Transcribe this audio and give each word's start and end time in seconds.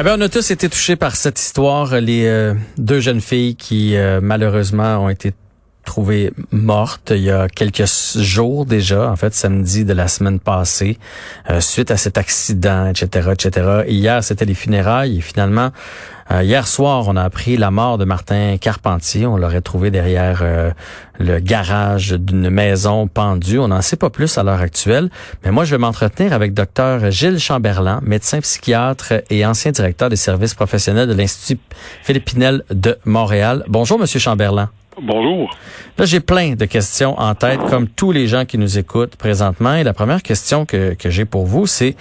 Eh 0.00 0.02
bien, 0.02 0.16
on 0.16 0.20
a 0.22 0.30
tous 0.30 0.50
été 0.50 0.70
touchés 0.70 0.96
par 0.96 1.14
cette 1.14 1.38
histoire. 1.38 2.00
Les 2.00 2.24
euh, 2.24 2.54
deux 2.78 3.00
jeunes 3.00 3.20
filles 3.20 3.54
qui, 3.54 3.96
euh, 3.96 4.20
malheureusement, 4.22 4.96
ont 5.04 5.10
été 5.10 5.34
trouvées 5.84 6.32
mortes 6.52 7.12
il 7.14 7.20
y 7.20 7.30
a 7.30 7.48
quelques 7.48 7.84
jours 8.16 8.64
déjà, 8.64 9.10
en 9.10 9.16
fait, 9.16 9.34
samedi 9.34 9.84
de 9.84 9.92
la 9.92 10.08
semaine 10.08 10.40
passée, 10.40 10.98
euh, 11.50 11.60
suite 11.60 11.90
à 11.90 11.98
cet 11.98 12.16
accident, 12.16 12.86
etc., 12.86 13.32
etc. 13.32 13.82
hier, 13.88 14.24
c'était 14.24 14.46
les 14.46 14.54
funérailles 14.54 15.18
et 15.18 15.20
finalement, 15.20 15.70
euh, 16.32 16.42
hier 16.42 16.68
soir, 16.68 17.06
on 17.08 17.16
a 17.16 17.22
appris 17.22 17.56
la 17.56 17.70
mort 17.70 17.98
de 17.98 18.04
Martin 18.04 18.56
Carpentier. 18.58 19.26
On 19.26 19.36
l'aurait 19.36 19.60
trouvé 19.60 19.90
derrière 19.90 20.40
euh, 20.42 20.70
le 21.18 21.40
garage 21.40 22.12
d'une 22.12 22.50
maison 22.50 23.08
pendue. 23.08 23.58
On 23.58 23.68
n'en 23.68 23.82
sait 23.82 23.96
pas 23.96 24.10
plus 24.10 24.38
à 24.38 24.42
l'heure 24.42 24.60
actuelle. 24.60 25.10
Mais 25.44 25.50
moi, 25.50 25.64
je 25.64 25.72
vais 25.72 25.78
m'entretenir 25.78 26.32
avec 26.32 26.54
Dr 26.54 27.10
Gilles 27.10 27.40
Chamberlain, 27.40 28.00
médecin 28.02 28.40
psychiatre 28.40 29.14
et 29.28 29.44
ancien 29.44 29.72
directeur 29.72 30.08
des 30.08 30.16
services 30.16 30.54
professionnels 30.54 31.08
de 31.08 31.14
l'Institut 31.14 31.60
Philippinel 32.02 32.62
de 32.70 32.96
Montréal. 33.04 33.64
Bonjour, 33.66 33.98
Monsieur 33.98 34.20
Chamberlain. 34.20 34.70
Bonjour. 35.02 35.50
Là, 35.98 36.04
j'ai 36.04 36.20
plein 36.20 36.54
de 36.54 36.64
questions 36.64 37.18
en 37.18 37.34
tête, 37.34 37.60
comme 37.68 37.88
tous 37.88 38.12
les 38.12 38.26
gens 38.26 38.44
qui 38.44 38.58
nous 38.58 38.78
écoutent 38.78 39.16
présentement. 39.16 39.74
Et 39.74 39.82
la 39.82 39.94
première 39.94 40.22
question 40.22 40.66
que, 40.66 40.94
que 40.94 41.10
j'ai 41.10 41.24
pour 41.24 41.46
vous, 41.46 41.66
c'est 41.66 41.96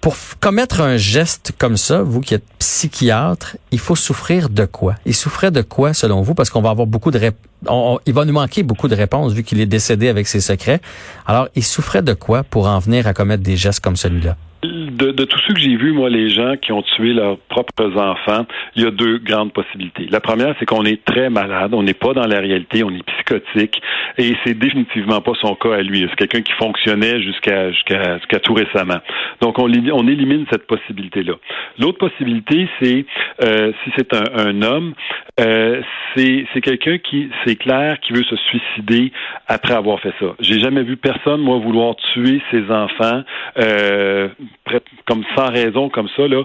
pour 0.00 0.16
commettre 0.40 0.80
un 0.80 0.96
geste 0.96 1.52
comme 1.58 1.76
ça, 1.76 2.02
vous 2.02 2.20
qui 2.20 2.34
êtes 2.34 2.44
psychiatre, 2.58 3.56
il 3.70 3.78
faut 3.78 3.96
souffrir 3.96 4.48
de 4.48 4.64
quoi? 4.64 4.94
Il 5.04 5.14
souffrait 5.14 5.50
de 5.50 5.62
quoi 5.62 5.94
selon 5.94 6.22
vous? 6.22 6.34
Parce 6.34 6.50
qu'on 6.50 6.62
va 6.62 6.70
avoir 6.70 6.86
beaucoup 6.86 7.10
de 7.10 7.18
réponses. 7.18 8.00
il 8.06 8.12
va 8.12 8.24
nous 8.24 8.32
manquer 8.32 8.62
beaucoup 8.62 8.88
de 8.88 8.94
réponses 8.94 9.32
vu 9.32 9.42
qu'il 9.42 9.60
est 9.60 9.66
décédé 9.66 10.08
avec 10.08 10.28
ses 10.28 10.40
secrets. 10.40 10.80
Alors, 11.26 11.48
il 11.54 11.64
souffrait 11.64 12.02
de 12.02 12.12
quoi 12.12 12.42
pour 12.42 12.66
en 12.66 12.78
venir 12.78 13.06
à 13.06 13.14
commettre 13.14 13.42
des 13.42 13.56
gestes 13.56 13.80
comme 13.80 13.96
celui-là? 13.96 14.36
De, 14.66 15.12
de 15.12 15.24
tout 15.24 15.38
ce 15.38 15.52
que 15.52 15.60
j'ai 15.60 15.76
vu, 15.76 15.92
moi, 15.92 16.10
les 16.10 16.30
gens 16.30 16.56
qui 16.56 16.72
ont 16.72 16.82
tué 16.82 17.12
leurs 17.12 17.38
propres 17.38 17.96
enfants, 17.96 18.46
il 18.74 18.82
y 18.82 18.86
a 18.86 18.90
deux 18.90 19.18
grandes 19.18 19.52
possibilités. 19.52 20.06
La 20.10 20.20
première, 20.20 20.54
c'est 20.58 20.66
qu'on 20.66 20.84
est 20.84 21.04
très 21.04 21.30
malade, 21.30 21.74
on 21.74 21.82
n'est 21.82 21.94
pas 21.94 22.12
dans 22.12 22.26
la 22.26 22.40
réalité, 22.40 22.82
on 22.82 22.90
est 22.90 23.02
psychotique, 23.02 23.80
et 24.18 24.34
c'est 24.44 24.54
définitivement 24.54 25.20
pas 25.20 25.32
son 25.40 25.54
cas 25.54 25.74
à 25.74 25.82
lui. 25.82 26.06
C'est 26.10 26.16
quelqu'un 26.16 26.42
qui 26.42 26.52
fonctionnait 26.52 27.20
jusqu'à 27.22 27.70
jusqu'à 27.70 28.40
tout 28.42 28.54
récemment. 28.54 28.98
Donc, 29.40 29.58
on, 29.58 29.68
élimine 29.68 30.46
cette 30.50 30.66
possibilité-là. 30.66 31.34
L'autre 31.78 31.98
possibilité, 31.98 32.68
c'est 32.80 33.04
euh, 33.42 33.72
si 33.84 33.90
c'est 33.96 34.14
un, 34.14 34.24
un, 34.34 34.62
homme, 34.62 34.94
euh, 35.40 35.82
c'est 36.14 36.60
quelqu'un 36.62 36.98
qui, 36.98 37.28
c'est 37.44 37.56
clair, 37.56 38.00
qui 38.00 38.12
veut 38.12 38.24
se 38.24 38.36
suicider 38.36 39.12
après 39.48 39.74
avoir 39.74 40.00
fait 40.00 40.14
ça. 40.18 40.34
J'ai 40.40 40.58
jamais 40.58 40.82
vu 40.82 40.96
personne, 40.96 41.40
moi, 41.40 41.58
vouloir 41.58 41.96
tuer 42.14 42.40
ses 42.50 42.70
enfants. 42.70 43.22
Euh, 43.58 44.28
comme 45.06 45.24
sans 45.36 45.50
raison, 45.50 45.88
comme 45.88 46.08
ça, 46.16 46.26
là, 46.26 46.42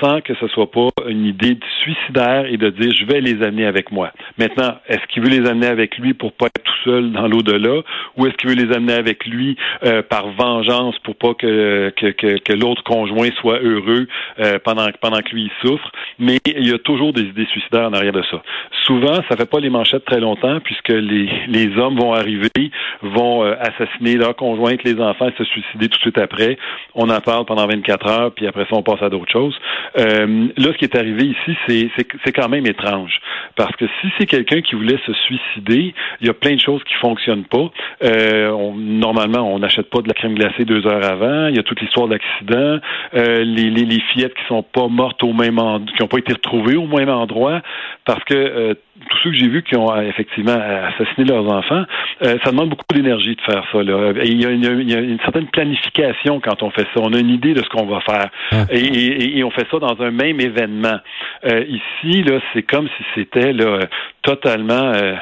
sans 0.00 0.20
que 0.20 0.34
ce 0.34 0.46
soit 0.48 0.70
pas 0.70 0.88
une 1.08 1.24
idée 1.24 1.58
suicidaire 1.82 2.46
et 2.46 2.56
de 2.56 2.70
dire 2.70 2.92
je 2.98 3.04
vais 3.06 3.20
les 3.20 3.42
amener 3.42 3.66
avec 3.66 3.90
moi. 3.90 4.12
Maintenant, 4.38 4.76
est-ce 4.88 5.04
qu'il 5.08 5.22
veut 5.22 5.28
les 5.28 5.48
amener 5.48 5.66
avec 5.66 5.98
lui 5.98 6.14
pour 6.14 6.32
pas 6.32 6.46
être 6.46 6.62
tout 6.62 6.90
seul 6.90 7.12
dans 7.12 7.26
l'au-delà, 7.26 7.82
ou 8.16 8.26
est-ce 8.26 8.36
qu'il 8.36 8.50
veut 8.50 8.56
les 8.56 8.74
amener 8.74 8.94
avec 8.94 9.26
lui 9.26 9.56
euh, 9.84 10.02
par 10.02 10.28
vengeance 10.28 10.98
pour 11.00 11.16
pas 11.16 11.34
que 11.34 11.92
que, 11.96 12.38
que, 12.38 12.52
l'autre 12.52 12.82
conjoint 12.84 13.30
soit 13.40 13.58
heureux 13.60 14.06
euh, 14.38 14.58
pendant 14.64 14.86
pendant 15.00 15.20
que 15.20 15.34
lui 15.34 15.50
souffre? 15.62 15.90
Mais 16.18 16.38
il 16.46 16.68
y 16.68 16.72
a 16.72 16.78
toujours 16.78 17.12
des 17.12 17.22
idées 17.22 17.46
suicidaires 17.46 17.88
en 17.88 17.92
arrière 17.92 18.12
de 18.12 18.22
ça. 18.30 18.42
Souvent, 18.84 19.16
ça 19.28 19.36
fait 19.36 19.50
pas 19.50 19.60
les 19.60 19.70
manchettes 19.70 20.04
très 20.04 20.20
longtemps 20.20 20.60
puisque 20.60 20.90
les 20.90 21.28
les 21.48 21.76
hommes 21.78 21.98
vont 21.98 22.12
arriver, 22.12 22.70
vont 23.02 23.44
euh, 23.44 23.54
assassiner 23.60 24.16
leur 24.16 24.36
conjointe, 24.36 24.82
les 24.84 25.00
enfants, 25.00 25.28
et 25.28 25.34
se 25.36 25.44
suicider 25.44 25.88
tout 25.88 25.98
de 25.98 26.02
suite 26.02 26.18
après. 26.18 26.58
On 26.94 27.08
en 27.10 27.20
parle 27.20 27.44
pendant 27.44 27.53
24 27.54 28.06
heures, 28.08 28.32
puis 28.32 28.46
après 28.46 28.64
ça, 28.64 28.76
on 28.76 28.82
passe 28.82 29.02
à 29.02 29.08
d'autres 29.08 29.30
choses. 29.30 29.56
Euh, 29.98 30.48
là, 30.56 30.72
ce 30.72 30.78
qui 30.78 30.84
est 30.84 30.96
arrivé 30.96 31.26
ici, 31.26 31.56
c'est, 31.66 31.90
c'est, 32.24 32.32
quand 32.32 32.48
même 32.48 32.66
étrange. 32.66 33.20
Parce 33.56 33.74
que 33.76 33.86
si 34.00 34.08
c'est 34.18 34.26
quelqu'un 34.26 34.60
qui 34.60 34.74
voulait 34.74 34.98
se 35.06 35.12
suicider, 35.12 35.94
il 36.20 36.26
y 36.26 36.30
a 36.30 36.34
plein 36.34 36.54
de 36.54 36.60
choses 36.60 36.82
qui 36.84 36.94
fonctionnent 36.94 37.44
pas. 37.44 37.70
Euh, 38.02 38.50
on, 38.50 38.74
normalement, 38.74 39.52
on 39.52 39.58
n'achète 39.58 39.90
pas 39.90 40.00
de 40.00 40.08
la 40.08 40.14
crème 40.14 40.34
glacée 40.34 40.64
deux 40.64 40.86
heures 40.86 41.04
avant. 41.04 41.48
Il 41.48 41.56
y 41.56 41.58
a 41.58 41.62
toute 41.62 41.80
l'histoire 41.80 42.08
d'accident. 42.08 42.78
Euh, 43.14 43.44
les, 43.44 43.70
les, 43.70 43.84
les, 43.84 44.00
fillettes 44.12 44.34
qui 44.34 44.44
sont 44.48 44.62
pas 44.62 44.88
mortes 44.88 45.22
au 45.22 45.32
même 45.32 45.58
endroit, 45.58 45.86
qui 45.96 46.02
n'ont 46.02 46.08
pas 46.08 46.18
été 46.18 46.32
retrouvées 46.32 46.76
au 46.76 46.86
même 46.86 47.08
endroit, 47.08 47.62
parce 48.04 48.22
que 48.24 48.34
euh, 48.34 48.74
tous 49.10 49.18
ceux 49.24 49.30
que 49.30 49.36
j'ai 49.36 49.48
vus 49.48 49.62
qui 49.62 49.76
ont 49.76 50.00
effectivement 50.00 50.56
assassiné 50.56 51.26
leurs 51.26 51.50
enfants, 51.50 51.84
euh, 52.24 52.38
ça 52.44 52.50
demande 52.50 52.70
beaucoup 52.70 52.84
d'énergie 52.94 53.34
de 53.34 53.40
faire 53.40 53.64
ça. 53.72 53.82
Là. 53.82 54.12
il, 54.24 54.40
y 54.40 54.46
a 54.46 54.50
une, 54.50 54.80
il, 54.80 54.90
y 54.90 54.94
a 54.94 55.00
une, 55.00 55.18
certaine 55.20 55.46
planification 55.48 56.40
quand 56.40 56.62
on 56.62 56.70
fait 56.70 56.86
ça. 56.94 57.00
On 57.00 57.12
a 57.12 57.18
une 57.18 57.30
idée 57.30 57.54
de 57.54 57.62
ce 57.62 57.68
qu'on 57.68 57.86
va 57.86 58.00
faire. 58.00 58.30
Ah. 58.52 58.66
Et, 58.70 59.38
et, 59.38 59.44
on 59.44 59.50
fait 59.50 59.66
ça 59.70 59.78
dans 59.78 60.00
un 60.00 60.10
même 60.10 60.40
événement. 60.40 60.98
Euh, 61.44 61.64
ici, 61.68 62.22
là, 62.22 62.38
c'est 62.52 62.62
comme 62.62 62.88
si 62.96 63.04
c'était 63.14 63.52
là, 63.52 63.80
totalement, 64.24 64.92
euh, 64.94 65.14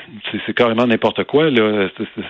c'est 0.47 0.55
carrément 0.55 0.87
n'importe 0.87 1.25
quoi, 1.25 1.51
là, 1.51 1.89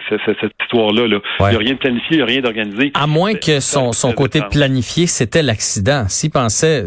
cette 0.09 0.53
histoire-là. 0.63 1.07
Là. 1.07 1.19
Il 1.41 1.49
n'y 1.51 1.55
a 1.55 1.59
rien 1.59 1.73
de 1.75 1.79
planifié, 1.79 2.09
il 2.13 2.17
n'y 2.17 2.23
a 2.23 2.27
rien 2.27 2.41
d'organisé. 2.41 2.93
À 2.95 3.07
moins 3.07 3.35
que 3.35 3.61
son, 3.61 3.93
son 3.93 4.13
côté 4.13 4.41
planifié, 4.51 5.07
c'était 5.07 5.43
l'accident. 5.43 6.07
S'il 6.09 6.31
pensait, 6.31 6.87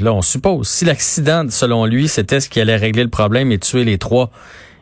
là, 0.00 0.14
on 0.14 0.22
suppose, 0.22 0.66
si 0.66 0.84
l'accident, 0.86 1.44
selon 1.50 1.84
lui, 1.84 2.08
c'était 2.08 2.40
ce 2.40 2.48
qui 2.48 2.60
allait 2.60 2.76
régler 2.76 3.04
le 3.04 3.10
problème 3.10 3.52
et 3.52 3.58
tuer 3.58 3.84
les 3.84 3.98
trois, 3.98 4.30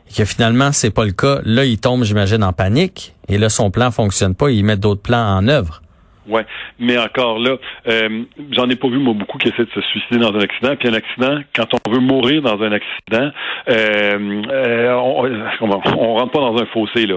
et 0.09 0.15
que 0.15 0.25
finalement, 0.25 0.71
c'est 0.71 0.95
pas 0.95 1.05
le 1.05 1.13
cas, 1.13 1.41
là, 1.45 1.65
il 1.65 1.79
tombe, 1.79 2.05
j'imagine, 2.05 2.45
en 2.45 2.53
panique, 2.53 3.13
et 3.29 3.39
là, 3.39 3.49
son 3.49 3.73
plan 3.73 3.91
fonctionne 3.91 4.37
pas, 4.37 4.51
il 4.51 4.65
met 4.65 4.77
d'autres 4.77 5.03
plans 5.03 5.37
en 5.37 5.49
œuvre. 5.49 5.83
Ouais, 6.29 6.47
mais 6.79 6.97
encore 6.97 7.39
là, 7.39 7.57
euh, 7.89 8.25
j'en 8.53 8.69
ai 8.71 8.77
pas 8.77 8.89
vu 8.89 8.99
moi 8.99 9.15
beaucoup 9.15 9.39
qui 9.39 9.49
essaient 9.49 9.65
de 9.65 9.71
se 9.71 9.81
suicider 9.83 10.19
dans 10.19 10.33
un 10.33 10.41
accident. 10.41 10.75
Puis 10.77 10.89
un 10.89 10.95
accident, 10.95 11.39
quand 11.55 11.67
on 11.75 11.91
veut 11.91 12.01
mourir 12.01 12.43
dans 12.43 12.61
un 12.62 12.73
accident, 12.73 13.31
euh, 13.69 14.43
euh 14.51 14.95
on, 14.95 15.29
on, 15.61 16.15
rentre 16.15 16.33
pas 16.33 16.41
dans 16.41 16.57
un 16.57 16.67
fossé 16.67 17.07
là. 17.07 17.17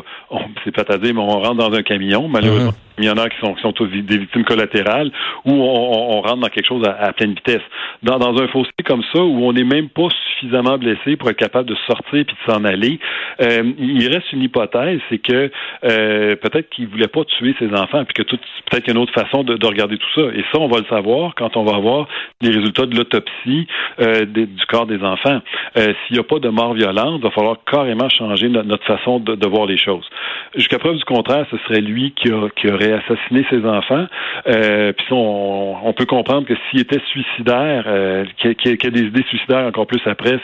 C'est 0.64 0.72
pas 0.72 0.94
à 0.94 0.98
dire, 0.98 1.14
mais 1.14 1.22
on 1.22 1.40
rentre 1.40 1.56
dans 1.56 1.74
un 1.74 1.84
camion. 1.84 2.28
Malheureusement. 2.28 2.74
Il 2.98 3.06
y 3.06 3.10
en 3.10 3.18
a 3.18 3.30
qui 3.30 3.38
sont, 3.40 3.54
qui 3.54 3.62
sont 3.62 3.74
tous 3.74 3.88
des 3.88 4.18
victimes 4.18 4.44
collatérales, 4.44 5.12
ou 5.46 5.52
on, 5.52 6.18
on, 6.18 6.22
rentre 6.22 6.38
dans 6.38 6.50
quelque 6.50 6.68
chose 6.68 6.86
à, 6.88 7.14
pleine 7.14 7.34
vitesse. 7.34 7.62
Dans, 8.04 8.18
dans, 8.18 8.36
un 8.42 8.48
fossé 8.48 8.72
comme 8.86 9.04
ça, 9.14 9.22
où 9.22 9.46
on 9.46 9.54
n'est 9.54 9.64
même 9.64 9.90
pas 9.90 10.08
suffisamment 10.40 10.78
blessé 10.78 11.16
pour 11.16 11.30
être 11.30 11.38
capable 11.38 11.70
de 11.70 11.76
sortir 11.86 12.08
puis 12.10 12.24
de 12.24 12.52
s'en 12.52 12.64
aller, 12.64 13.00
euh, 13.42 13.64
il 13.78 14.08
reste 14.08 14.32
une 14.34 14.42
hypothèse, 14.44 15.00
c'est 15.10 15.20
que 15.20 15.52
euh, 15.84 16.36
peut-être 16.36 16.70
qu'il 16.70 16.88
voulait 16.88 17.08
pas 17.08 17.24
tuer 17.26 17.56
ses 17.60 17.72
enfants, 17.74 18.04
puis 18.06 18.14
que 18.14 18.24
tout 18.24 18.38
peut-être 18.70 18.84
qu'il 18.84 18.94
y 18.94 18.98
a 18.98 19.00
une 19.00 19.04
autre 19.04 19.14
façon 19.14 19.44
de, 19.44 19.56
de, 19.56 19.68
regarder 19.68 19.98
tout 19.98 20.10
ça. 20.16 20.22
Et 20.34 20.44
ça, 20.52 20.60
on 20.60 20.68
va 20.68 20.80
le 20.80 20.86
savoir 20.86 21.36
quand 21.36 21.56
on 21.56 21.64
va 21.64 21.76
avoir 21.76 22.08
les 22.42 22.50
résultats 22.50 22.86
de 22.86 22.96
l'autopsie 22.96 23.68
euh, 24.00 24.26
du 24.26 24.66
corps 24.68 24.88
des 24.88 25.02
enfants. 25.04 25.40
Euh, 25.78 25.94
s'il 26.06 26.16
n'y 26.16 26.20
a 26.20 26.24
pas 26.24 26.40
de 26.40 26.50
mort 26.50 26.74
violente, 26.74 27.20
il 27.20 27.24
va 27.24 27.32
falloir 27.32 27.58
carrément 27.70 28.10
changer 28.10 28.50
notre, 28.50 28.86
façon 28.86 29.20
de, 29.20 29.36
de, 29.36 29.48
voir 29.48 29.66
les 29.66 29.78
choses. 29.78 30.06
Jusqu'à 30.56 30.80
preuve 30.80 30.98
du 30.98 31.04
contraire, 31.04 31.46
ce 31.52 31.58
serait 31.68 31.82
lui 31.82 32.12
qui, 32.12 32.30
qui 32.56 32.70
aurait 32.70 32.87
assassiné 32.94 33.46
ses 33.50 33.66
enfants. 33.66 34.06
Euh, 34.48 34.94
puis 34.94 35.08
on, 35.12 35.94
peut 35.98 36.06
comprendre 36.06 36.46
que 36.48 36.54
s'il 36.70 36.82
était 36.82 37.02
suicidaire, 37.12 37.86
euh, 37.88 38.26
qu'il 38.38 38.56
y, 38.66 38.70
ait 38.70 38.92
des 38.92 39.02
idées 39.02 39.24
suicidaires 39.30 39.66
encore 39.66 39.88
plus 39.88 40.02
après, 40.06 40.40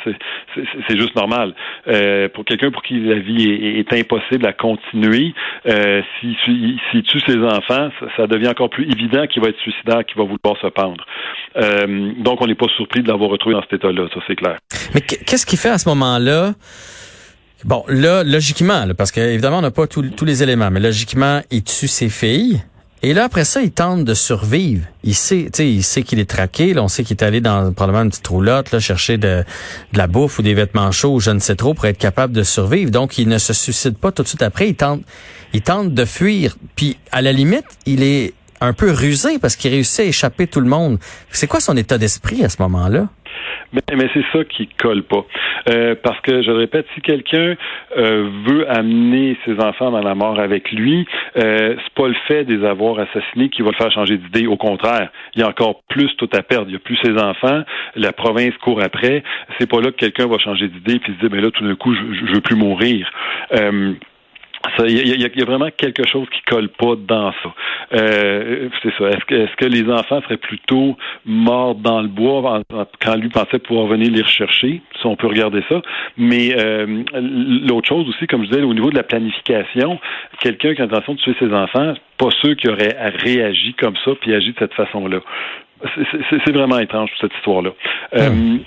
c'est 0.56 0.98
juste 0.98 1.16
normal. 1.16 1.54
Euh, 1.88 2.28
pour 2.30 2.46
quelqu'un 2.46 2.72
pour 2.72 2.81
qui 2.81 3.00
la 3.00 3.20
vie 3.20 3.52
est, 3.52 3.94
impossible 3.94 4.48
à 4.48 4.54
continuer, 4.54 5.34
s'il 5.66 6.36
si, 6.92 7.04
tue 7.04 7.20
ses 7.20 7.38
enfants, 7.38 7.90
ça, 8.18 8.26
devient 8.28 8.48
encore 8.48 8.70
plus 8.70 8.86
évident 8.86 9.28
qu'il 9.28 9.44
va 9.44 9.50
être 9.50 9.60
suicidaire, 9.60 10.04
qu'il 10.06 10.18
va 10.18 10.24
vouloir 10.24 10.60
se 10.60 10.68
pendre. 10.68 11.06
Donc, 12.18 12.42
on 12.42 12.48
n'est 12.48 12.56
pas 12.56 12.68
surpris 12.75 13.04
de 13.04 13.08
l'avoir 13.08 13.30
retrouvé 13.30 13.56
dans 13.56 13.62
cet 13.62 13.74
état-là, 13.74 14.08
ça 14.14 14.20
c'est 14.28 14.36
clair. 14.36 14.58
Mais 14.96 15.02
qu'est-ce 15.02 15.46
qu'il 15.46 15.60
fait 15.60 15.70
à 15.70 15.78
ce 15.78 15.88
moment-là? 15.90 16.54
Bon, 17.66 17.84
là, 17.88 18.24
logiquement, 18.24 18.85
parce 18.97 19.12
qu'évidemment, 19.12 19.59
on 19.59 19.62
n'a 19.62 19.72
pas 19.72 19.88
tous 19.88 20.25
les 20.25 20.44
éléments, 20.44 20.69
mais 20.69 20.79
logiquement, 20.79 21.41
il 21.50 21.63
tue 21.63 21.88
ses 21.88 22.09
filles. 22.09 22.62
Et 23.06 23.13
là, 23.13 23.25
après 23.25 23.44
ça, 23.44 23.62
il 23.62 23.72
tente 23.72 24.06
de 24.06 24.13
survivre. 24.13 24.85
Il 25.03 25.13
sait, 25.13 25.50
il 25.59 25.84
sait 25.84 26.03
qu'il 26.03 26.19
est 26.19 26.29
traqué. 26.29 26.74
Là, 26.74 26.84
on 26.84 26.88
sait 26.88 27.03
qu'il 27.03 27.18
est 27.18 27.24
allé 27.24 27.41
dans 27.41 27.74
probablement 27.74 28.03
une 28.03 28.09
petite 28.09 28.28
roulotte, 28.28 28.71
là, 28.71 28.80
chercher 28.80 29.18
de, 29.18 29.44
de 29.92 29.98
la 29.98 30.07
bouffe 30.07 30.39
ou 30.39 30.42
des 30.42 30.54
vêtements 30.54 30.92
chauds, 30.92 31.19
je 31.19 31.31
ne 31.31 31.39
sais 31.39 31.56
trop, 31.56 31.74
pour 31.74 31.86
être 31.86 31.98
capable 31.98 32.31
de 32.31 32.44
survivre. 32.44 32.92
Donc, 32.92 33.18
il 33.18 33.27
ne 33.27 33.38
se 33.38 33.51
suicide 33.51 33.98
pas 33.98 34.13
tout 34.13 34.24
de 34.24 34.27
suite 34.30 34.42
après. 34.42 34.69
Il 34.69 34.75
tente, 34.75 35.01
il 35.54 35.62
tente 35.62 35.94
de 35.94 36.06
fuir. 36.06 36.56
Puis, 36.77 36.98
à 37.12 37.21
la 37.21 37.33
limite, 37.33 37.65
il 37.86 38.04
est 38.04 38.33
un 38.62 38.71
peu 38.71 38.92
rusé 38.92 39.38
parce 39.39 39.57
qu'il 39.57 39.71
réussit 39.71 40.00
à 40.00 40.04
échapper 40.06 40.48
tout 40.48 40.62
le 40.62 40.69
monde. 40.69 40.98
C'est 41.30 41.48
quoi 41.48 41.60
son 41.60 41.75
état 41.75 41.98
d'esprit 41.98 42.45
à 42.45 42.50
ce 42.50 42.62
moment-là? 42.62 43.10
Mais, 43.74 44.09
c'est 44.13 44.25
ça 44.31 44.44
qui 44.44 44.68
colle 44.68 45.03
pas. 45.03 45.25
Euh, 45.69 45.95
parce 46.01 46.19
que, 46.21 46.41
je 46.41 46.51
le 46.51 46.57
répète, 46.57 46.85
si 46.94 47.01
quelqu'un 47.01 47.56
euh, 47.97 48.30
veut 48.45 48.69
amener 48.69 49.38
ses 49.45 49.59
enfants 49.59 49.91
dans 49.91 50.01
la 50.01 50.15
mort 50.15 50.39
avec 50.39 50.71
lui, 50.71 51.06
euh, 51.38 51.75
c'est 51.83 51.94
pas 51.94 52.07
le 52.07 52.15
fait 52.27 52.44
de 52.45 52.56
les 52.56 52.65
avoir 52.65 53.00
assassinés 53.00 53.50
qui 53.50 53.62
va 53.62 53.69
le 53.71 53.75
faire 53.75 53.91
changer 53.91 54.18
d'idée. 54.18 54.47
Au 54.47 54.57
contraire, 54.57 55.09
il 55.35 55.41
y 55.41 55.44
a 55.44 55.47
encore 55.47 55.81
plus 55.89 56.15
tout 56.18 56.30
à 56.33 56.44
perdre. 56.44 56.68
Il 56.69 56.74
y 56.74 56.75
a 56.75 56.80
plus 56.80 56.97
ses 57.03 57.18
enfants, 57.18 57.63
la 57.95 58.13
province 58.13 58.56
court 58.57 58.81
après. 58.81 59.24
C'est 59.59 59.69
pas 59.69 59.81
là 59.81 59.91
que 59.91 59.97
quelqu'un 59.97 60.27
va 60.27 60.38
changer 60.38 60.68
d'idée 60.68 61.00
puis 61.00 61.13
se 61.13 61.19
dire, 61.19 61.29
mais 61.31 61.41
là, 61.41 61.51
tout 61.51 61.63
d'un 61.63 61.75
coup, 61.75 61.94
je, 61.94 62.25
je 62.27 62.33
veux 62.33 62.41
plus 62.41 62.56
mourir. 62.56 63.09
Euh, 63.53 63.94
il 64.80 65.21
y, 65.21 65.42
a 65.42 65.45
vraiment 65.45 65.69
quelque 65.75 66.07
chose 66.07 66.27
qui 66.30 66.42
colle 66.44 66.69
pas 66.69 66.95
dans 66.95 67.31
ça. 67.31 67.54
Euh, 67.94 68.69
c'est 68.81 68.94
ça. 68.98 69.10
Est-ce 69.10 69.56
que, 69.56 69.65
les 69.65 69.89
enfants 69.92 70.21
seraient 70.21 70.38
plutôt 70.38 70.98
morts 71.25 71.75
dans 71.75 72.01
le 72.01 72.07
bois 72.07 72.62
quand 73.01 73.15
lui 73.15 73.30
pensait 73.30 73.60
pouvoir 73.60 73.88
venir 73.88 74.12
les 74.12 74.21
rechercher? 74.21 74.81
Si 75.00 75.06
on 75.06 75.15
peut 75.15 75.27
regarder 75.27 75.63
ça. 75.69 75.81
Mais 76.18 76.56
euh, 76.57 77.04
l'autre 77.68 77.88
chose 77.88 78.07
aussi, 78.10 78.25
comme 78.27 78.45
je 78.45 78.51
disais, 78.51 78.63
au 78.63 78.74
niveau 78.74 78.89
de 78.89 78.95
la 78.95 79.04
planification, 79.04 80.00
quelqu'un 80.39 80.74
qui 80.75 80.81
a 80.81 80.86
l'intention 80.86 81.13
de 81.13 81.19
tuer 81.19 81.36
ses 81.39 81.54
enfants, 81.54 81.94
pas 82.18 82.30
ceux 82.42 82.56
qui 82.56 82.69
auraient 82.69 82.95
réagi 83.24 83.74
comme 83.74 83.95
ça 84.06 84.12
puis 84.21 84.33
agi 84.33 84.54
de 84.54 84.60
cette 84.60 84.74
façon-là. 84.74 85.19
C'est 86.30 86.51
vraiment 86.51 86.80
étrange 86.80 87.10
cette 87.19 87.33
histoire-là. 87.36 87.71
Euh, 88.15 88.30
hmm. 88.30 88.60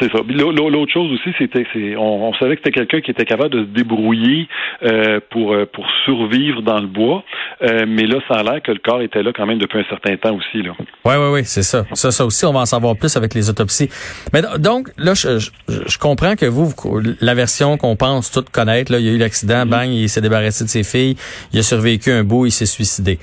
C'est 0.00 0.10
ça. 0.10 0.18
L'autre 0.26 0.92
chose 0.92 1.12
aussi, 1.12 1.34
c'était, 1.38 1.66
on, 1.96 2.28
on, 2.28 2.34
savait 2.34 2.56
que 2.56 2.62
c'était 2.64 2.78
quelqu'un 2.78 3.00
qui 3.00 3.10
était 3.10 3.26
capable 3.26 3.50
de 3.50 3.60
se 3.60 3.68
débrouiller 3.68 4.48
euh, 4.82 5.20
pour 5.30 5.52
euh, 5.52 5.66
pour 5.70 5.86
survivre 6.04 6.62
dans 6.62 6.80
le 6.80 6.86
bois, 6.86 7.22
euh, 7.62 7.84
mais 7.86 8.06
là, 8.06 8.18
ça 8.26 8.36
a 8.36 8.42
l'air 8.42 8.62
que 8.62 8.72
le 8.72 8.78
corps 8.78 9.02
était 9.02 9.22
là 9.22 9.32
quand 9.34 9.46
même 9.46 9.58
depuis 9.58 9.80
un 9.80 9.84
certain 9.84 10.16
temps 10.16 10.34
aussi 10.34 10.62
là. 10.62 10.72
Oui, 11.04 11.14
oui, 11.16 11.28
oui, 11.32 11.40
c'est 11.44 11.62
ça. 11.62 11.84
Ça, 11.92 12.10
ça 12.10 12.24
aussi, 12.24 12.46
on 12.46 12.52
va 12.52 12.60
en 12.60 12.66
savoir 12.66 12.96
plus 12.96 13.14
avec 13.16 13.34
les 13.34 13.50
autopsies. 13.50 13.90
Mais 14.32 14.40
donc 14.58 14.88
là, 14.96 15.12
je, 15.14 15.38
je, 15.68 15.98
comprends 15.98 16.34
que 16.34 16.46
vous, 16.46 16.72
la 17.20 17.34
version 17.34 17.76
qu'on 17.76 17.96
pense 17.96 18.30
toutes 18.30 18.50
connaître, 18.50 18.90
là, 18.90 18.98
il 18.98 19.06
y 19.06 19.08
a 19.10 19.12
eu 19.12 19.18
l'accident, 19.18 19.64
mm-hmm. 19.64 19.68
bang, 19.68 19.88
il 19.90 20.08
s'est 20.08 20.22
débarrassé 20.22 20.64
de 20.64 20.70
ses 20.70 20.82
filles, 20.82 21.16
il 21.52 21.58
a 21.58 21.62
survécu 21.62 22.10
un 22.10 22.24
bout, 22.24 22.46
il 22.46 22.52
s'est 22.52 22.66
suicidé. 22.66 23.18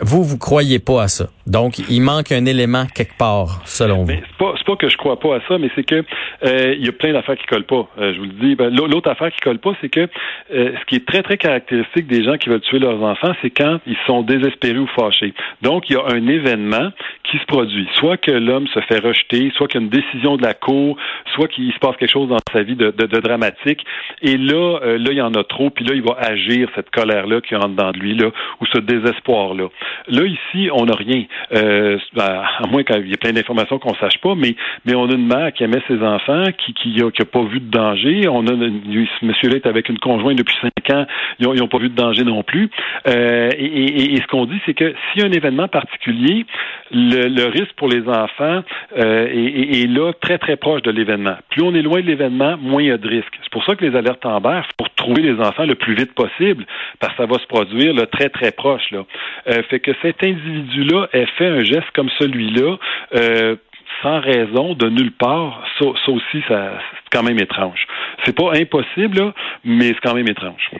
Vous, 0.00 0.24
vous 0.24 0.38
croyez 0.38 0.78
pas 0.78 1.02
à 1.02 1.08
ça? 1.08 1.26
Donc, 1.46 1.78
il 1.78 2.00
manque 2.00 2.32
un 2.32 2.44
élément 2.44 2.86
quelque 2.92 3.16
part, 3.16 3.60
selon 3.64 4.02
vous. 4.02 4.10
C'est 4.10 4.36
pas, 4.36 4.54
pas 4.66 4.76
que 4.76 4.88
je 4.88 4.96
crois 4.96 5.18
pas 5.18 5.36
à 5.36 5.40
ça, 5.48 5.58
mais 5.58 5.70
c'est 5.76 5.84
que 5.84 6.02
euh, 6.44 6.74
il 6.76 6.84
y 6.84 6.88
a 6.88 6.92
plein 6.92 7.12
d'affaires 7.12 7.36
qui 7.36 7.46
collent 7.46 7.66
pas. 7.66 7.88
Euh, 7.98 8.12
je 8.14 8.18
vous 8.18 8.24
le 8.24 8.32
dis. 8.32 8.56
Ben, 8.56 8.68
l'autre 8.74 9.10
affaire 9.10 9.30
qui 9.30 9.40
colle 9.40 9.58
pas, 9.58 9.72
c'est 9.80 9.88
que 9.88 10.00
euh, 10.00 10.72
ce 10.78 10.84
qui 10.86 10.96
est 10.96 11.06
très 11.06 11.22
très 11.22 11.36
caractéristique 11.36 12.08
des 12.08 12.24
gens 12.24 12.36
qui 12.36 12.48
veulent 12.48 12.60
tuer 12.60 12.80
leurs 12.80 13.00
enfants, 13.02 13.32
c'est 13.42 13.50
quand 13.50 13.78
ils 13.86 13.96
sont 14.06 14.22
désespérés 14.22 14.78
ou 14.78 14.88
fâchés. 14.88 15.34
Donc, 15.62 15.88
il 15.88 15.94
y 15.94 15.96
a 15.96 16.02
un 16.04 16.26
événement 16.26 16.90
qui 17.30 17.38
se 17.38 17.44
produit, 17.46 17.88
soit 17.94 18.16
que 18.16 18.32
l'homme 18.32 18.66
se 18.68 18.80
fait 18.80 18.98
rejeter, 18.98 19.52
soit 19.56 19.68
qu'il 19.68 19.80
y 19.80 19.84
a 19.84 19.86
une 19.86 19.90
décision 19.90 20.36
de 20.36 20.42
la 20.42 20.54
cour, 20.54 20.96
soit 21.34 21.48
qu'il 21.48 21.72
se 21.72 21.78
passe 21.78 21.96
quelque 21.96 22.12
chose 22.12 22.28
dans 22.28 22.38
sa 22.52 22.62
vie 22.62 22.76
de, 22.76 22.90
dramatique. 22.90 23.84
Et 24.22 24.36
là, 24.36 24.78
là, 24.82 25.10
il 25.10 25.16
y 25.16 25.22
en 25.22 25.34
a 25.34 25.44
trop, 25.44 25.70
puis 25.70 25.84
là, 25.84 25.94
il 25.94 26.02
va 26.02 26.16
agir 26.18 26.68
cette 26.74 26.90
colère-là 26.90 27.40
qui 27.40 27.54
rentre 27.54 27.74
dans 27.74 27.90
lui, 27.90 28.14
là, 28.14 28.30
ou 28.60 28.66
ce 28.66 28.78
désespoir-là. 28.78 29.68
Là, 30.08 30.22
ici, 30.24 30.68
on 30.72 30.86
n'a 30.86 30.94
rien. 30.94 31.24
Ben, 31.50 32.42
à 32.58 32.66
moins 32.68 32.82
qu'il 32.82 33.08
y 33.08 33.12
ait 33.12 33.16
plein 33.16 33.32
d'informations 33.32 33.78
qu'on 33.78 33.94
sache 33.94 34.18
pas, 34.18 34.34
mais 34.34 34.54
mais 34.84 34.94
on 34.94 35.08
a 35.08 35.14
une 35.14 35.26
mère 35.26 35.52
qui 35.52 35.64
aimait 35.64 35.82
ses 35.88 36.02
enfants, 36.02 36.44
qui 36.58 36.74
qui 36.74 37.02
a, 37.02 37.24
pas 37.24 37.42
vu 37.44 37.60
de 37.60 37.70
danger. 37.70 38.28
On 38.28 38.46
a 38.46 38.50
ce 38.50 39.24
monsieur-là 39.24 39.56
est 39.56 39.66
avec 39.66 39.88
une 39.88 39.98
conjointe 39.98 40.36
depuis 40.36 40.56
cinq 40.60 40.94
ans, 40.94 41.06
ils 41.38 41.46
n'ont 41.46 41.68
pas 41.68 41.78
vu 41.78 41.88
de 41.88 41.94
danger 41.94 42.24
non 42.24 42.42
plus. 42.42 42.70
Euh, 43.06 43.50
et, 43.58 44.16
ce 44.16 44.26
qu'on 44.28 44.46
dit, 44.46 44.60
c'est 44.66 44.74
que 44.74 44.94
s'il 45.12 45.22
y 45.22 45.24
a 45.24 45.28
un 45.28 45.32
événement 45.32 45.68
particulier, 45.68 46.46
le, 46.90 47.46
risque 47.46 47.72
pour 47.76 47.88
les 47.88 48.08
enfants 48.08 48.62
euh, 48.98 49.28
est, 49.30 49.88
là 49.88 50.12
très 50.20 50.38
très 50.38 50.56
proche 50.56 50.82
de 50.82 50.90
l'événement. 50.90 51.36
Plus 51.50 51.62
on 51.62 51.74
est 51.74 51.82
loin 51.82 52.00
de 52.00 52.06
l'événement, 52.06 52.56
moins 52.56 52.82
il 52.82 52.88
y 52.88 52.90
a 52.90 52.98
de 52.98 53.08
risques. 53.08 53.38
C'est 53.42 53.52
pour 53.52 53.64
ça 53.64 53.74
que 53.76 53.84
les 53.84 53.96
alertes 53.96 54.24
en 54.26 54.40
c'est 54.42 54.76
pour 54.76 54.90
trouver 54.94 55.22
les 55.22 55.40
enfants 55.40 55.64
le 55.64 55.74
plus 55.74 55.94
vite 55.94 56.14
possible, 56.14 56.66
parce 57.00 57.12
que 57.14 57.22
ça 57.22 57.26
va 57.26 57.38
se 57.38 57.46
produire 57.46 57.94
là, 57.94 58.06
très 58.06 58.28
très 58.28 58.52
proche. 58.52 58.90
Là. 58.90 59.04
Euh, 59.48 59.62
fait 59.70 59.80
que 59.80 59.92
cet 60.02 60.22
individu-là 60.22 61.08
ait 61.26 61.38
fait 61.38 61.46
un 61.48 61.64
geste 61.64 61.90
comme 61.94 62.08
celui-là. 62.18 62.76
Euh, 63.14 63.56
sans 64.02 64.20
raison, 64.20 64.74
de 64.74 64.88
nulle 64.88 65.12
part, 65.12 65.62
ça, 65.78 65.86
aussi, 65.86 66.42
ça, 66.48 66.72
c'est 66.92 67.10
quand 67.16 67.22
même 67.22 67.38
étrange. 67.38 67.78
C'est 68.24 68.34
pas 68.34 68.52
impossible, 68.54 69.32
mais 69.64 69.88
c'est 69.88 70.00
quand 70.02 70.14
même 70.14 70.28
étrange. 70.28 70.70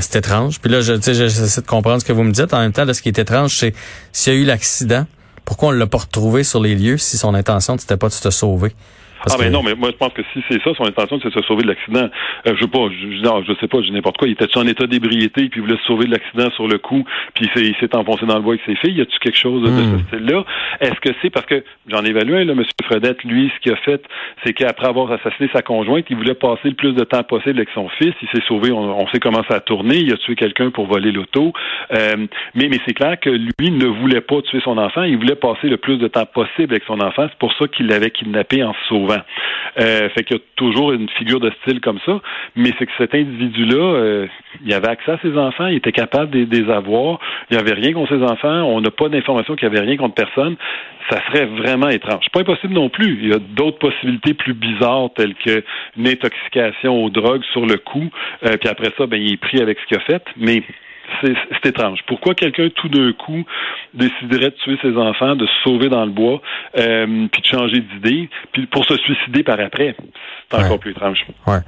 C'est 0.00 0.18
étrange. 0.18 0.60
Puis 0.60 0.70
là, 0.70 0.80
je, 0.80 0.94
j'essaie 0.94 1.60
de 1.60 1.66
comprendre 1.66 2.00
ce 2.00 2.04
que 2.04 2.12
vous 2.12 2.24
me 2.24 2.32
dites. 2.32 2.52
En 2.52 2.60
même 2.60 2.72
temps, 2.72 2.90
ce 2.92 3.02
qui 3.02 3.08
est 3.08 3.18
étrange, 3.18 3.50
c'est 3.50 3.74
s'il 4.12 4.32
y 4.32 4.36
a 4.36 4.40
eu 4.40 4.44
l'accident, 4.44 5.04
pourquoi 5.44 5.68
on 5.68 5.72
l'a 5.72 5.86
pas 5.86 5.98
retrouvé 5.98 6.42
sur 6.42 6.60
les 6.60 6.74
lieux 6.74 6.96
si 6.96 7.16
son 7.16 7.34
intention, 7.34 7.76
c'était 7.78 7.96
pas 7.96 8.08
de 8.08 8.12
se 8.12 8.30
sauver? 8.30 8.72
Ah, 9.30 9.36
ben 9.38 9.50
non, 9.50 9.62
mais 9.62 9.74
moi, 9.74 9.90
je 9.90 9.96
pense 9.96 10.12
que 10.12 10.22
si 10.32 10.42
c'est 10.48 10.62
ça, 10.62 10.70
son 10.76 10.84
intention, 10.84 11.18
c'est 11.22 11.28
de 11.28 11.34
se 11.34 11.46
sauver 11.46 11.62
de 11.62 11.68
l'accident. 11.68 12.08
Euh, 12.46 12.54
je 12.54 12.60
sais 12.60 12.68
pas, 12.68 12.88
je, 12.90 13.22
non, 13.22 13.42
je 13.46 13.52
sais 13.60 13.68
pas, 13.68 13.82
je 13.82 13.90
n'importe 13.90 14.18
quoi. 14.18 14.28
Il 14.28 14.32
était 14.32 14.46
en 14.56 14.66
état 14.66 14.86
d'ébriété, 14.86 15.48
puis 15.48 15.60
il 15.60 15.62
voulait 15.62 15.78
se 15.78 15.84
sauver 15.84 16.06
de 16.06 16.12
l'accident 16.12 16.50
sur 16.52 16.68
le 16.68 16.78
coup, 16.78 17.04
puis 17.34 17.48
il 17.56 17.74
s'est 17.76 17.96
enfoncé 17.96 18.26
dans 18.26 18.36
le 18.36 18.42
bois 18.42 18.54
avec 18.54 18.64
ses 18.66 18.76
filles? 18.76 18.98
Y 18.98 19.02
a-tu 19.02 19.18
quelque 19.18 19.38
chose 19.38 19.62
de 19.62 19.68
ce 19.68 19.82
hmm. 19.82 20.00
style-là? 20.08 20.44
Est-ce 20.80 21.00
que 21.00 21.10
c'est 21.22 21.30
parce 21.30 21.46
que, 21.46 21.64
j'en 21.88 22.04
évalue 22.04 22.34
un, 22.34 22.44
là, 22.44 22.52
M. 22.52 22.64
Fredette, 22.84 23.22
lui, 23.24 23.50
ce 23.54 23.60
qu'il 23.60 23.72
a 23.72 23.76
fait, 23.76 24.02
c'est 24.44 24.52
qu'après 24.52 24.88
avoir 24.88 25.10
assassiné 25.12 25.48
sa 25.52 25.62
conjointe, 25.62 26.06
il 26.10 26.16
voulait 26.16 26.34
passer 26.34 26.68
le 26.68 26.74
plus 26.74 26.92
de 26.92 27.04
temps 27.04 27.22
possible 27.22 27.58
avec 27.58 27.70
son 27.74 27.88
fils. 27.88 28.12
Il 28.22 28.28
s'est 28.28 28.44
sauvé, 28.46 28.72
on, 28.72 29.06
sait 29.08 29.20
comment 29.20 29.42
ça 29.48 29.56
a 29.56 29.60
tourné. 29.60 29.96
Il 29.96 30.12
a 30.12 30.16
tué 30.16 30.34
quelqu'un 30.34 30.70
pour 30.70 30.86
voler 30.86 31.12
l'auto. 31.12 31.52
Euh, 31.92 32.26
mais 32.54 32.68
mais 32.68 32.78
c'est 32.86 32.94
clair 32.94 33.18
que 33.20 33.30
lui 33.30 33.70
ne 33.70 33.86
voulait 33.86 34.20
pas 34.20 34.40
tuer 34.42 34.60
son 34.64 34.78
enfant. 34.78 35.02
Il 35.02 35.16
voulait 35.16 35.36
passer 35.36 35.68
le 35.68 35.76
plus 35.76 35.98
de 35.98 36.08
temps 36.08 36.26
possible 36.26 36.72
avec 36.72 36.84
son 36.86 37.00
enfant. 37.00 37.26
C'est 37.28 37.38
pour 37.38 37.52
ça 37.54 37.66
qu'il 37.68 37.86
l'avait 37.86 38.10
kidnappé 38.10 38.62
en 38.62 38.72
se 38.72 38.88
sauvant. 38.88 39.13
Euh, 39.80 40.08
fait 40.10 40.22
qu'il 40.24 40.36
y 40.36 40.40
a 40.40 40.42
toujours 40.56 40.92
une 40.92 41.08
figure 41.10 41.40
de 41.40 41.50
style 41.62 41.80
comme 41.80 41.98
ça, 42.06 42.20
mais 42.54 42.70
c'est 42.78 42.86
que 42.86 42.92
cet 42.96 43.14
individu-là, 43.14 43.76
euh, 43.76 44.26
il 44.64 44.72
avait 44.72 44.88
accès 44.88 45.12
à 45.12 45.18
ses 45.20 45.36
enfants, 45.36 45.66
il 45.66 45.76
était 45.76 45.92
capable 45.92 46.30
de, 46.30 46.46
les 46.56 46.70
avoir, 46.70 47.18
il 47.50 47.56
n'y 47.56 47.60
avait 47.60 47.74
rien 47.74 47.92
contre 47.92 48.16
ses 48.16 48.22
enfants, 48.22 48.62
on 48.62 48.80
n'a 48.80 48.90
pas 48.90 49.08
d'information 49.08 49.56
qu'il 49.56 49.68
n'y 49.68 49.76
avait 49.76 49.84
rien 49.84 49.96
contre 49.96 50.14
personne. 50.14 50.56
Ça 51.10 51.20
serait 51.26 51.44
vraiment 51.44 51.88
étrange. 51.88 52.24
Pas 52.32 52.40
impossible 52.40 52.72
non 52.72 52.88
plus. 52.88 53.18
Il 53.20 53.28
y 53.28 53.34
a 53.34 53.38
d'autres 53.38 53.78
possibilités 53.78 54.32
plus 54.32 54.54
bizarres 54.54 55.10
telles 55.14 55.34
qu'une 55.34 56.06
intoxication 56.06 57.04
aux 57.04 57.10
drogues 57.10 57.44
sur 57.52 57.66
le 57.66 57.76
coup, 57.76 58.08
euh, 58.46 58.56
puis 58.58 58.68
après 58.68 58.90
ça, 58.96 59.06
ben, 59.06 59.20
il 59.20 59.34
est 59.34 59.36
pris 59.36 59.60
avec 59.60 59.78
ce 59.80 59.86
qu'il 59.86 59.96
a 59.98 60.00
fait, 60.00 60.24
mais 60.36 60.62
c'est 61.20 61.68
étrange. 61.68 62.00
Pourquoi 62.06 62.34
quelqu'un 62.34 62.68
tout 62.74 62.88
d'un 62.88 63.12
coup 63.12 63.44
déciderait 63.94 64.50
de 64.50 64.56
tuer 64.62 64.78
ses 64.82 64.96
enfants, 64.96 65.36
de 65.36 65.46
se 65.46 65.52
sauver 65.62 65.88
dans 65.88 66.04
le 66.04 66.10
bois, 66.10 66.40
euh, 66.78 67.26
puis 67.30 67.42
de 67.42 67.46
changer 67.46 67.80
d'idée, 67.80 68.28
puis 68.52 68.66
pour 68.66 68.84
se 68.84 68.96
suicider 68.96 69.42
par 69.42 69.60
après? 69.60 69.96
C'est 70.50 70.58
encore 70.58 70.78
plus 70.78 70.92
étrange. 70.92 71.24
Ouais. 71.46 71.58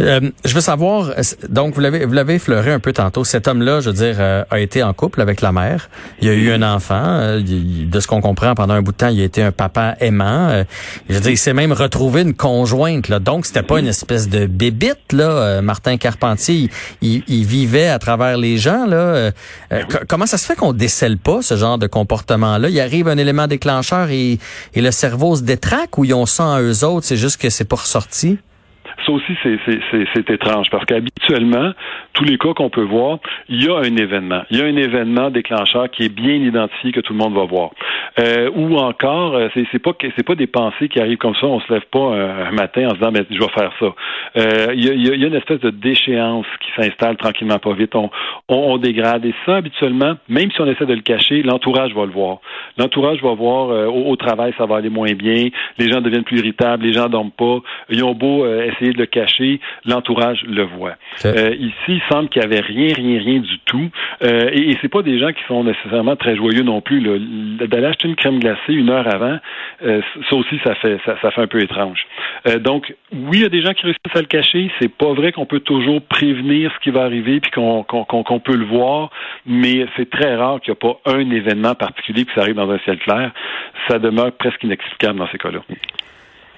Euh, 0.00 0.20
je 0.44 0.54
veux 0.54 0.60
savoir, 0.60 1.10
donc 1.48 1.74
vous 1.74 1.80
l'avez 1.80 2.06
vous 2.06 2.12
l'avez 2.12 2.34
effleuré 2.34 2.72
un 2.72 2.80
peu 2.80 2.92
tantôt. 2.92 3.24
Cet 3.24 3.48
homme-là, 3.48 3.80
je 3.80 3.90
veux 3.90 3.96
dire, 3.96 4.16
euh, 4.18 4.44
a 4.50 4.60
été 4.60 4.82
en 4.82 4.92
couple 4.92 5.20
avec 5.20 5.40
la 5.40 5.52
mère. 5.52 5.88
Il 6.20 6.28
a 6.28 6.32
eu 6.32 6.50
un 6.50 6.62
enfant. 6.62 7.38
de 7.40 8.00
ce 8.00 8.06
qu'on 8.06 8.20
comprend, 8.20 8.54
pendant 8.54 8.74
un 8.74 8.82
bout 8.82 8.92
de 8.92 8.96
temps, 8.96 9.08
il 9.08 9.20
a 9.20 9.24
été 9.24 9.42
un 9.42 9.52
papa 9.52 9.96
aimant. 10.00 10.64
je 11.08 11.14
veux 11.14 11.20
dire, 11.20 11.32
il 11.32 11.38
s'est 11.38 11.54
même 11.54 11.72
retrouvé 11.72 12.22
une 12.22 12.34
conjointe. 12.34 13.08
Là. 13.08 13.18
Donc, 13.18 13.46
c'était 13.46 13.62
pas 13.62 13.78
une 13.78 13.88
espèce 13.88 14.28
de 14.28 14.46
bébite, 14.46 15.12
là. 15.12 15.60
Martin 15.60 15.96
Carpentier, 15.96 16.70
il, 17.02 17.22
il 17.28 17.44
vivait 17.44 17.88
à 17.88 17.98
travers 17.98 18.38
les 18.38 18.56
gens 18.56 18.86
là. 18.90 18.96
Euh, 18.96 19.30
ben 19.70 19.86
comment 20.08 20.26
ça 20.26 20.38
se 20.38 20.46
fait 20.46 20.58
qu'on 20.58 20.72
décèle 20.72 21.16
pas 21.16 21.42
ce 21.42 21.56
genre 21.56 21.78
de 21.78 21.86
comportement-là? 21.86 22.68
Il 22.68 22.80
arrive 22.80 23.08
un 23.08 23.16
élément 23.16 23.46
déclencheur 23.46 24.10
et, 24.10 24.38
et 24.74 24.82
le 24.82 24.90
cerveau 24.90 25.36
se 25.36 25.42
détraque 25.42 25.96
ou 25.98 26.04
ils 26.04 26.14
ont 26.14 26.26
ça 26.26 26.44
en 26.44 26.60
eux 26.60 26.84
autres, 26.84 27.06
c'est 27.06 27.16
juste 27.16 27.40
que 27.40 27.48
c'est 27.50 27.68
pas 27.68 27.76
ressorti? 27.76 28.38
Ça 29.06 29.12
aussi, 29.12 29.32
c'est 29.42 30.30
étrange 30.30 30.66
parce 30.70 30.84
qu'habituellement, 30.84 31.72
tous 32.12 32.24
les 32.24 32.38
cas 32.38 32.52
qu'on 32.54 32.70
peut 32.70 32.82
voir, 32.82 33.18
il 33.48 33.64
y 33.64 33.68
a 33.68 33.76
un 33.76 33.96
événement. 33.96 34.42
Il 34.50 34.58
y 34.58 34.62
a 34.62 34.64
un 34.64 34.76
événement 34.76 35.30
déclencheur 35.30 35.90
qui 35.90 36.04
est 36.04 36.14
bien 36.14 36.34
identifié 36.34 36.92
que 36.92 37.00
tout 37.00 37.12
le 37.12 37.18
monde 37.18 37.34
va 37.34 37.44
voir. 37.44 37.70
Euh, 38.18 38.50
ou 38.54 38.76
encore, 38.76 39.34
euh, 39.34 39.48
c'est 39.54 39.78
pas 39.78 39.92
c'est 40.16 40.26
pas 40.26 40.34
des 40.34 40.46
pensées 40.46 40.88
qui 40.88 41.00
arrivent 41.00 41.18
comme 41.18 41.34
ça. 41.34 41.46
On 41.46 41.60
se 41.60 41.72
lève 41.72 41.84
pas 41.90 42.14
un, 42.14 42.50
matin 42.50 42.86
en 42.86 42.90
se 42.90 42.94
disant 42.96 43.10
mais 43.12 43.24
je 43.30 43.38
vais 43.38 43.48
faire 43.48 43.72
ça. 43.78 43.86
Euh, 44.36 44.74
il, 44.74 45.06
y 45.06 45.10
a, 45.10 45.26
une 45.26 45.34
espèce 45.34 45.60
de 45.60 45.70
déchéance 45.70 46.46
qui 46.60 46.70
s'installe 46.80 47.16
tranquillement 47.16 47.58
pas 47.58 47.72
vite. 47.72 47.94
On, 47.94 48.10
on, 48.48 48.78
dégrade 48.78 49.24
et 49.24 49.34
ça 49.46 49.56
habituellement, 49.56 50.14
même 50.28 50.50
si 50.50 50.60
on 50.60 50.66
essaie 50.66 50.86
de 50.86 50.94
le 50.94 51.02
cacher, 51.02 51.42
l'entourage 51.42 51.94
va 51.94 52.04
le 52.04 52.12
voir. 52.12 52.38
L'entourage 52.78 53.22
va 53.22 53.34
voir 53.34 53.68
au, 53.94 54.10
au, 54.10 54.16
travail 54.16 54.52
ça 54.58 54.66
va 54.66 54.76
aller 54.76 54.90
moins 54.90 55.12
bien. 55.12 55.48
Les 55.78 55.90
gens 55.90 56.00
deviennent 56.00 56.24
plus 56.24 56.38
irritables. 56.38 56.84
Les 56.84 56.92
gens 56.92 57.08
dorment 57.08 57.30
pas. 57.30 57.58
Ils 57.90 58.04
ont 58.04 58.14
beau 58.14 58.46
essayer 58.46 58.92
de 58.92 58.98
le 58.98 59.06
cacher, 59.06 59.60
l'entourage 59.84 60.42
le 60.46 60.64
voit. 60.64 60.94
ici, 61.24 62.00
semble 62.10 62.28
qu'il 62.28 62.42
y 62.42 62.44
avait 62.44 62.60
rien, 62.60 62.94
rien, 62.94 63.18
rien 63.18 63.40
du 63.40 63.58
tout. 63.66 63.90
et, 64.22 64.70
et 64.70 64.78
c'est 64.80 64.88
pas 64.88 65.02
des 65.02 65.18
gens 65.18 65.32
qui 65.32 65.42
sont 65.46 65.64
nécessairement 65.64 66.16
très 66.16 66.36
joyeux 66.36 66.62
non 66.62 66.80
plus. 66.80 67.00
D'aller 67.00 67.86
acheter 67.86 68.08
une 68.08 68.16
crème 68.16 68.38
glacée 68.38 68.72
une 68.72 68.90
heure 68.90 69.12
avant, 69.12 69.38
euh, 69.82 70.00
ça 70.28 70.36
aussi, 70.36 70.58
ça 70.64 70.74
fait, 70.76 70.98
ça, 71.04 71.16
fait 71.16 71.40
un 71.40 71.46
peu 71.46 71.60
étrange. 71.60 72.06
Euh, 72.46 72.58
donc, 72.58 72.94
oui, 73.12 73.38
il 73.38 73.42
y 73.42 73.44
a 73.44 73.48
des 73.48 73.62
gens 73.62 73.72
qui 73.72 73.82
réussissent 73.82 74.14
à 74.14 74.20
le 74.20 74.26
cacher. 74.26 74.70
C'est 74.80 74.92
pas 74.92 75.12
vrai 75.12 75.32
qu'on 75.32 75.46
peut 75.46 75.60
toujours 75.60 76.02
prévenir 76.02 76.72
ce 76.74 76.80
qui 76.80 76.90
va 76.90 77.02
arriver 77.04 77.40
puis 77.40 77.50
qu'on 77.50 78.40
peut 78.44 78.56
le 78.56 78.64
voir, 78.64 79.10
mais 79.46 79.86
c'est 79.96 80.10
très 80.10 80.36
rare 80.36 80.60
qu'il 80.60 80.72
n'y 80.72 80.78
a 80.78 80.92
pas 80.92 81.00
un 81.10 81.30
événement 81.30 81.74
particulier 81.74 82.24
qui 82.24 82.32
ça 82.34 82.42
arrive 82.42 82.56
dans 82.56 82.70
un 82.70 82.78
ciel 82.80 82.98
clair. 82.98 83.32
Ça 83.88 83.98
demeure 83.98 84.32
presque 84.32 84.62
inexplicable 84.62 85.18
dans 85.18 85.28
ces 85.28 85.38
cas-là. 85.38 85.60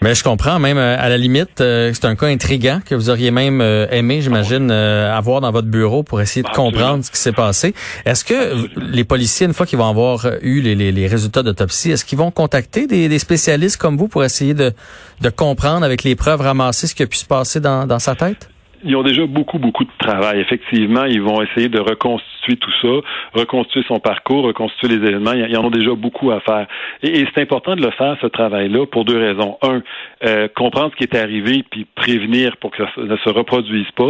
Mais 0.03 0.17
je 0.17 0.25
comprends 0.25 0.59
même 0.59 0.79
euh, 0.79 0.97
à 0.99 1.09
la 1.09 1.17
limite, 1.17 1.61
euh, 1.61 1.93
c'est 1.95 2.07
un 2.07 2.17
cas 2.17 2.27
intrigant 2.27 2.81
que 2.85 2.97
vous 2.97 3.09
auriez 3.09 3.31
même 3.31 3.61
euh, 3.61 3.87
aimé, 3.93 4.21
j'imagine, 4.21 4.69
avoir 4.73 5.41
dans 5.41 5.53
votre 5.53 5.69
bureau 5.69 6.03
pour 6.03 6.21
essayer 6.21 6.43
de 6.43 6.49
comprendre 6.49 7.05
ce 7.05 7.11
qui 7.13 7.19
s'est 7.19 7.31
passé. 7.31 7.73
Est-ce 8.05 8.25
que 8.25 8.69
les 8.81 9.05
policiers, 9.05 9.47
une 9.47 9.55
fois 9.55 9.65
qu'ils 9.65 9.79
vont 9.79 9.89
avoir 9.89 10.27
eu 10.43 10.61
les, 10.61 10.75
les, 10.75 10.91
les 10.91 11.07
résultats 11.07 11.45
d'autopsie, 11.45 11.93
est-ce 11.93 12.05
qu'ils 12.05 12.19
vont 12.19 12.33
contacter 12.33 12.89
des, 12.89 13.09
des, 13.09 13.19
spécialistes 13.21 13.77
comme 13.77 13.97
vous 13.97 14.09
pour 14.09 14.25
essayer 14.25 14.55
de, 14.55 14.73
de 15.21 15.29
comprendre 15.29 15.85
avec 15.85 16.03
les 16.03 16.17
preuves 16.17 16.41
ramassées 16.41 16.89
ce 16.89 16.97
qui 16.97 17.05
a 17.05 17.07
pu 17.07 17.19
se 17.19 17.25
passer 17.27 17.61
dans, 17.61 17.87
dans 17.87 18.01
sa 18.01 18.17
tête? 18.17 18.52
Ils 18.85 18.97
ont 18.97 19.03
déjà 19.03 19.27
beaucoup, 19.27 19.59
beaucoup 19.59 19.85
de 19.85 19.91
travail. 19.99 20.41
Effectivement, 20.41 21.05
ils 21.05 21.23
vont 21.23 21.43
essayer 21.43 21.69
de 21.69 21.79
reconstituer 21.79 22.57
tout 22.57 22.73
ça, 22.81 22.89
reconstituer 23.35 23.85
son 23.87 24.01
parcours, 24.01 24.45
reconstituer 24.45 24.89
les 24.89 25.07
événements. 25.09 25.33
Ils 25.33 25.57
en 25.57 25.65
ont 25.65 25.71
déjà 25.71 25.95
beaucoup 25.95 26.31
à 26.31 26.41
faire. 26.41 26.67
Et, 27.03 27.25
c'est 27.35 27.43
important 27.43 27.77
de 27.77 27.83
le 27.83 27.91
faire, 27.93 28.17
ce 28.21 28.27
travail-là, 28.27 28.87
pour 28.87 29.05
deux 29.05 29.19
raisons. 29.19 29.59
Un, 29.63 29.83
euh, 30.25 30.49
comprendre 30.55 30.91
ce 30.93 30.97
qui 30.97 31.05
est 31.05 31.19
arrivé, 31.19 31.65
puis 31.71 31.87
prévenir 31.95 32.57
pour 32.57 32.71
que 32.71 32.83
ça 32.85 32.91
ne 32.99 33.17
se 33.17 33.31
reproduise 33.31 33.91
pas. 33.93 34.09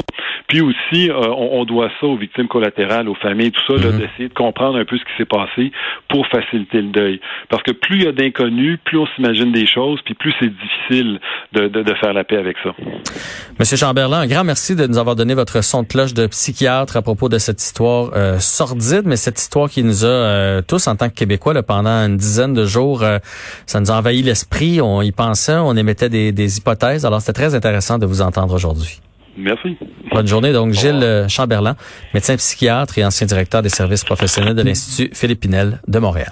Puis 0.49 0.61
aussi, 0.61 1.11
euh, 1.11 1.29
on, 1.29 1.65
doit 1.65 1.91
ça 2.01 2.07
aux 2.07 2.17
victimes 2.17 2.49
collatérales, 2.49 3.09
aux 3.09 3.15
familles, 3.15 3.53
tout 3.53 3.63
ça, 3.67 3.75
mm-hmm. 3.75 3.99
d'essayer 3.99 4.29
de 4.29 4.35
comprendre 4.35 4.79
un 4.79 4.85
peu 4.85 4.97
ce 4.99 5.05
qui 5.05 5.17
s'est 5.17 5.25
passé 5.25 5.73
pour 6.09 6.27
faciliter 6.27 6.83
le 6.83 6.89
deuil. 6.89 7.21
Parce 7.49 7.63
que 7.63 7.73
plus 7.73 7.97
il 7.97 8.05
y 8.05 8.07
a 8.07 8.13
d'inconnus, 8.13 8.79
plus 8.85 8.99
on 8.99 9.07
s'imagine 9.15 9.53
des 9.53 9.67
choses, 9.67 10.01
puis 10.05 10.15
plus 10.15 10.35
c'est 10.41 10.51
difficile 10.51 11.21
de, 11.53 11.69
de, 11.69 11.83
de, 11.83 11.95
faire 11.95 12.13
la 12.13 12.25
paix 12.25 12.37
avec 12.37 12.57
ça. 12.63 12.71
Monsieur 13.59 13.77
Chamberlain, 13.77 14.21
un 14.21 14.27
grand 14.27 14.45
merci 14.45 14.77
de 14.77 14.87
nous 14.87 14.99
avoir 14.99 15.17
donné 15.17 15.35
votre 15.35 15.63
son 15.63 15.83
de 15.83 15.89
cloche 15.89 16.15
de 16.15 16.27
psychiatre 16.27 16.97
à 16.97 17.03
propos 17.03 17.29
de 17.29 17.39
cette 17.39 17.61
histoire 17.63 18.11
euh, 18.15 18.39
sordide, 18.39 19.03
mais 19.05 19.17
cette 19.17 19.41
histoire 19.41 19.69
qui 19.69 19.83
nous 19.83 20.05
a 20.05 20.09
euh, 20.09 20.63
tous, 20.67 20.87
en 20.87 20.97
tant 20.97 21.09
que 21.09 21.15
Québécois, 21.15 21.55
là, 21.55 21.63
pendant 21.63 22.07
une 22.07 22.17
dizaine 22.17 22.55
de 22.55 22.65
jours, 22.65 23.03
euh, 23.03 23.19
ça 23.67 23.81
nous 23.81 23.91
a 23.91 23.95
envahi 23.95 24.23
l'esprit, 24.23 24.81
on 24.81 25.03
y 25.03 25.13
pensait, 25.13 25.57
on 25.57 25.77
émettait 25.77 26.09
des, 26.09 26.33
des 26.33 26.59
hypothèses. 26.59 27.07
Alors, 27.07 27.21
c'était 27.21 27.33
très 27.33 27.55
intéressant 27.55 27.99
de 27.99 28.07
vous 28.07 28.23
entendre 28.23 28.55
aujourd'hui. 28.55 29.01
Merci. 29.37 29.77
Bonne 30.13 30.27
journée. 30.27 30.53
Donc, 30.53 30.73
Gilles 30.73 31.27
Chamberlain, 31.29 31.77
médecin 32.15 32.37
psychiatre 32.37 32.99
et 32.99 33.05
ancien 33.05 33.27
directeur 33.27 33.63
des 33.63 33.71
services 33.71 34.05
professionnels 34.05 34.55
de 34.55 34.63
l'Institut 34.63 35.15
Philippe 35.15 35.41
Pinel 35.41 35.81
de 35.89 35.99
Montréal. 35.99 36.31